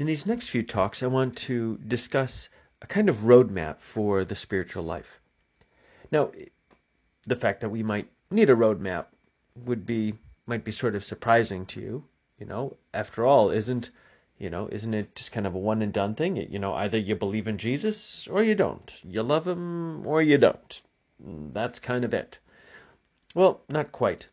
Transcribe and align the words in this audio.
In 0.00 0.06
these 0.06 0.24
next 0.24 0.48
few 0.48 0.62
talks, 0.62 1.02
I 1.02 1.08
want 1.08 1.36
to 1.48 1.76
discuss 1.76 2.48
a 2.80 2.86
kind 2.86 3.10
of 3.10 3.16
roadmap 3.16 3.82
for 3.82 4.24
the 4.24 4.34
spiritual 4.34 4.82
life. 4.82 5.20
Now, 6.10 6.32
the 7.24 7.36
fact 7.36 7.60
that 7.60 7.68
we 7.68 7.82
might 7.82 8.08
need 8.30 8.48
a 8.48 8.56
roadmap 8.56 9.08
would 9.54 9.84
be 9.84 10.14
might 10.46 10.64
be 10.64 10.72
sort 10.72 10.94
of 10.94 11.04
surprising 11.04 11.66
to 11.66 11.82
you. 11.82 12.04
You 12.38 12.46
know, 12.46 12.78
after 12.94 13.26
all, 13.26 13.50
isn't 13.50 13.90
you 14.38 14.48
know, 14.48 14.70
isn't 14.72 14.94
it 14.94 15.14
just 15.14 15.32
kind 15.32 15.46
of 15.46 15.54
a 15.54 15.58
one 15.58 15.82
and 15.82 15.92
done 15.92 16.14
thing? 16.14 16.36
You 16.38 16.58
know, 16.58 16.72
either 16.72 16.96
you 16.96 17.14
believe 17.14 17.46
in 17.46 17.58
Jesus 17.58 18.26
or 18.26 18.42
you 18.42 18.54
don't. 18.54 18.90
You 19.02 19.22
love 19.22 19.46
him 19.46 20.06
or 20.06 20.22
you 20.22 20.38
don't. 20.38 20.80
That's 21.52 21.78
kind 21.78 22.06
of 22.06 22.14
it. 22.14 22.38
Well, 23.34 23.60
not 23.68 23.92
quite. 23.92 24.28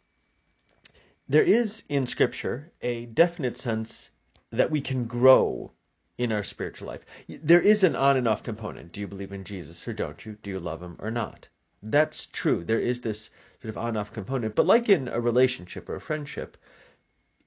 There 1.28 1.44
is 1.44 1.84
in 1.90 2.06
Scripture 2.06 2.72
a 2.82 3.06
definite 3.06 3.58
sense 3.58 4.12
that 4.52 4.72
we 4.72 4.82
can 4.82 5.06
grow 5.06 5.72
in 6.18 6.32
our 6.32 6.44
spiritual 6.44 6.88
life. 6.88 7.06
There 7.28 7.62
is 7.62 7.84
an 7.84 7.96
on 7.96 8.18
and 8.18 8.28
off 8.28 8.44
component. 8.44 8.92
Do 8.92 9.02
you 9.02 9.08
believe 9.08 9.32
in 9.32 9.44
Jesus 9.44 9.88
or 9.88 9.94
don't 9.94 10.26
you? 10.26 10.38
Do 10.42 10.50
you 10.50 10.60
love 10.60 10.82
him 10.82 10.98
or 11.00 11.12
not? 11.12 11.48
That's 11.84 12.26
true. 12.26 12.64
There 12.64 12.80
is 12.80 13.02
this 13.02 13.30
sort 13.62 13.70
of 13.70 13.78
on 13.78 13.98
off 13.98 14.14
component. 14.14 14.56
But 14.56 14.66
like 14.66 14.90
in 14.90 15.08
a 15.08 15.20
relationship 15.20 15.90
or 15.90 15.96
a 15.96 16.02
friendship, 16.02 16.58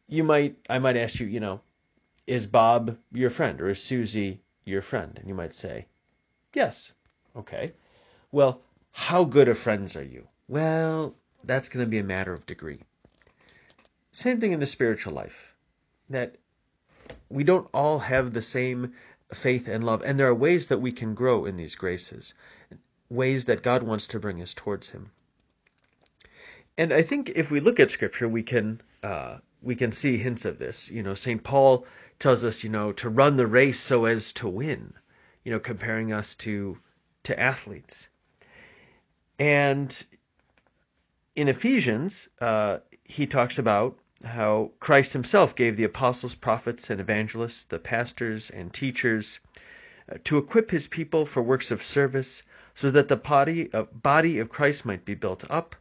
you 0.07 0.25
might 0.25 0.57
I 0.69 0.79
might 0.79 0.97
ask 0.97 1.19
you, 1.19 1.27
you 1.27 1.41
know, 1.41 1.61
is 2.27 2.47
Bob 2.47 2.97
your 3.13 3.31
friend 3.31 3.61
or 3.61 3.71
is 3.71 3.83
Susie 3.83 4.41
your 4.65 4.83
friend? 4.83 5.17
And 5.19 5.29
you 5.29 5.35
might 5.35 5.55
say, 5.55 5.87
Yes. 6.55 6.93
Okay. 7.35 7.73
Well, 8.33 8.61
how 8.93 9.25
good 9.25 9.49
of 9.49 9.59
friends 9.59 9.97
are 9.97 10.05
you? 10.05 10.27
Well, 10.49 11.15
that's 11.45 11.69
going 11.69 11.85
to 11.85 11.91
be 11.91 11.99
a 11.99 12.05
matter 12.05 12.33
of 12.33 12.47
degree. 12.47 12.81
Same 14.13 14.41
thing 14.41 14.53
in 14.53 14.61
the 14.61 14.67
spiritual 14.67 15.13
life. 15.13 15.55
That 16.09 16.37
we 17.29 17.45
don't 17.45 17.69
all 17.73 17.99
have 17.99 18.33
the 18.33 18.43
same 18.43 18.95
faith 19.33 19.69
and 19.69 19.85
love, 19.85 20.03
and 20.05 20.19
there 20.19 20.29
are 20.29 20.35
ways 20.35 20.69
that 20.69 20.81
we 20.81 20.93
can 20.93 21.15
grow 21.15 21.45
in 21.45 21.57
these 21.57 21.77
graces, 21.77 22.35
ways 23.09 23.47
that 23.47 23.63
God 23.63 23.83
wants 23.83 24.09
to 24.09 24.21
bring 24.21 24.43
us 24.43 24.55
towards 24.55 24.89
Him. 24.89 25.11
And 26.77 26.93
I 26.93 27.03
think 27.03 27.31
if 27.31 27.51
we 27.51 27.61
look 27.61 27.81
at 27.81 27.91
Scripture, 27.91 28.29
we 28.29 28.43
can 28.43 28.81
uh, 29.03 29.39
we 29.63 29.77
can 29.77 29.93
see 29.93 30.17
hints 30.17 30.45
of 30.45 30.59
this. 30.59 30.91
You 30.91 31.03
know, 31.03 31.15
Saint 31.15 31.43
Paul 31.43 31.87
tells 32.19 32.45
us, 32.45 32.65
you 32.65 32.71
know, 32.71 32.93
to 32.93 33.09
run 33.09 33.37
the 33.37 33.47
race 33.47 33.81
so 33.81 34.07
as 34.07 34.33
to 34.35 34.49
win. 34.49 34.95
You 35.45 35.53
know, 35.53 35.61
comparing 35.61 36.13
us 36.13 36.35
to 36.37 36.79
to 37.25 37.39
athletes. 37.39 38.09
And 39.39 40.05
in 41.35 41.49
Ephesians, 41.49 42.29
uh, 42.41 42.79
he 43.05 43.27
talks 43.27 43.59
about 43.59 43.99
how 44.25 44.71
Christ 44.81 45.15
himself 45.15 45.57
gave 45.57 45.77
the 45.77 45.85
apostles, 45.85 46.35
prophets, 46.35 46.91
and 46.91 47.01
evangelists, 47.01 47.65
the 47.65 47.79
pastors 47.79 48.51
and 48.51 48.73
teachers, 48.73 49.41
uh, 50.11 50.19
to 50.25 50.37
equip 50.37 50.71
his 50.71 50.87
people 50.87 51.25
for 51.25 51.43
works 51.43 51.71
of 51.71 51.83
service, 51.83 52.43
so 52.75 52.91
that 52.91 53.09
the 53.09 53.17
body, 53.17 53.73
uh, 53.73 53.85
body 53.85 54.41
of 54.41 54.51
Christ 54.51 54.85
might 54.85 55.05
be 55.05 55.15
built 55.15 55.51
up 55.51 55.75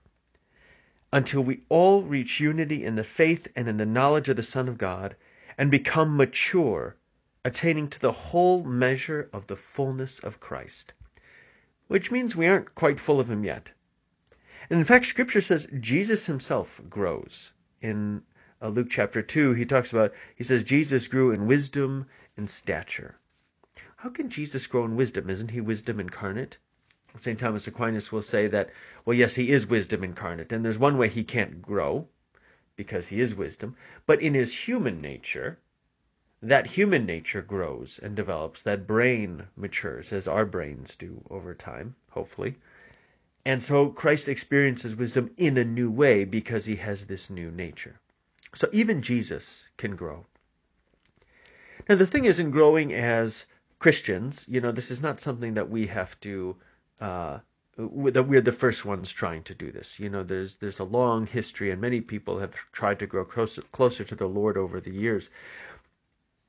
until 1.12 1.44
we 1.44 1.64
all 1.68 2.04
reach 2.04 2.40
unity 2.40 2.86
in 2.86 2.96
the 2.96 3.04
faith 3.04 3.48
and 3.56 3.68
in 3.68 3.78
the 3.78 3.86
knowledge 3.86 4.30
of 4.30 4.36
the 4.38 4.44
Son 4.44 4.70
of 4.70 4.78
God 4.78 5.16
and 5.58 5.70
become 5.70 6.16
mature, 6.16 6.96
attaining 7.44 7.90
to 7.90 8.00
the 8.00 8.12
whole 8.12 8.64
measure 8.64 9.30
of 9.34 9.48
the 9.48 9.56
fullness 9.56 10.20
of 10.20 10.40
Christ. 10.40 10.94
Which 11.88 12.10
means 12.10 12.36
we 12.36 12.48
aren't 12.48 12.74
quite 12.76 13.00
full 13.00 13.20
of 13.20 13.30
him 13.30 13.44
yet. 13.44 13.70
And 14.70 14.80
in 14.80 14.86
fact, 14.86 15.08
Scripture 15.08 15.42
says 15.42 15.68
Jesus 15.80 16.26
himself 16.26 16.80
grows 16.90 17.52
in 17.82 18.24
uh, 18.62 18.70
Luke 18.70 18.90
chapter 18.90 19.22
2, 19.22 19.54
he 19.54 19.66
talks 19.66 19.92
about, 19.92 20.14
he 20.36 20.44
says, 20.44 20.64
Jesus 20.64 21.08
grew 21.08 21.32
in 21.32 21.48
wisdom 21.48 22.08
and 22.38 22.50
stature. 22.50 23.16
How 23.96 24.10
can 24.10 24.30
Jesus 24.30 24.68
grow 24.68 24.86
in 24.86 24.96
wisdom? 24.96 25.30
Isn't 25.30 25.52
he 25.52 25.62
wisdom 25.62 26.00
incarnate? 26.00 26.58
St. 27.18 27.40
Thomas 27.40 27.68
Aquinas 27.68 28.12
will 28.12 28.22
say 28.22 28.48
that, 28.48 28.70
well, 29.04 29.16
yes, 29.16 29.36
he 29.36 29.52
is 29.52 29.68
wisdom 29.68 30.04
incarnate, 30.04 30.52
and 30.52 30.64
there's 30.64 30.78
one 30.78 30.98
way 30.98 31.10
he 31.10 31.24
can't 31.24 31.62
grow, 31.62 32.08
because 32.76 33.08
he 33.08 33.20
is 33.20 33.36
wisdom, 33.36 33.76
but 34.06 34.22
in 34.22 34.34
his 34.34 34.56
human 34.56 35.02
nature, 35.02 35.60
that 36.42 36.66
human 36.66 37.06
nature 37.06 37.42
grows 37.42 38.00
and 38.00 38.16
develops, 38.16 38.62
that 38.62 38.88
brain 38.88 39.48
matures, 39.58 40.14
as 40.14 40.28
our 40.30 40.46
brains 40.46 40.96
do 40.96 41.22
over 41.30 41.54
time, 41.54 41.96
hopefully. 42.12 42.56
And 43.46 43.64
so 43.64 43.90
Christ 43.90 44.28
experiences 44.28 44.96
wisdom 44.96 45.32
in 45.38 45.58
a 45.58 45.64
new 45.64 45.90
way 45.90 46.26
because 46.26 46.66
he 46.66 46.76
has 46.78 47.06
this 47.06 47.30
new 47.30 47.52
nature. 47.52 48.00
So 48.54 48.70
even 48.72 49.02
Jesus 49.02 49.68
can 49.78 49.96
grow. 49.96 50.26
Now, 51.88 51.96
the 51.96 52.08
thing 52.08 52.26
is, 52.26 52.40
in 52.40 52.52
growing 52.52 52.94
as 52.94 53.46
Christians, 53.80 54.46
you 54.48 54.62
know, 54.62 54.72
this 54.72 54.92
is 54.92 55.02
not 55.02 55.20
something 55.20 55.56
that 55.56 55.70
we 55.70 55.88
have 55.88 56.20
to, 56.22 56.56
uh, 57.00 57.40
that 57.78 58.28
we're 58.28 58.42
the 58.42 58.52
first 58.52 58.86
ones 58.86 59.12
trying 59.12 59.44
to 59.44 59.56
do 59.56 59.72
this. 59.72 60.00
You 60.00 60.10
know, 60.10 60.24
there's 60.24 60.56
there's 60.56 60.80
a 60.80 60.84
long 60.84 61.26
history, 61.26 61.72
and 61.72 61.80
many 61.82 62.02
people 62.02 62.40
have 62.40 62.54
tried 62.72 63.00
to 63.00 63.08
grow 63.08 63.24
closer, 63.24 63.62
closer 63.72 64.04
to 64.04 64.16
the 64.16 64.28
Lord 64.28 64.58
over 64.58 64.80
the 64.80 64.92
years. 64.92 65.30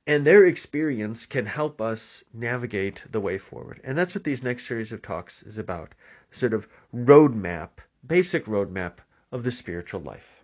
And 0.06 0.26
their 0.26 0.44
experience 0.46 1.26
can 1.26 1.46
help 1.46 1.80
us 1.80 2.24
navigate 2.32 3.04
the 3.10 3.20
way 3.20 3.38
forward. 3.38 3.80
And 3.84 3.96
that's 3.96 4.14
what 4.14 4.24
these 4.24 4.42
next 4.42 4.66
series 4.66 4.92
of 4.92 5.02
talks 5.02 5.42
is 5.42 5.58
about. 5.58 5.94
Sort 6.30 6.54
of 6.54 6.66
roadmap, 6.94 7.70
basic 8.06 8.46
roadmap 8.46 8.94
of 9.30 9.44
the 9.44 9.52
spiritual 9.52 10.00
life. 10.00 10.39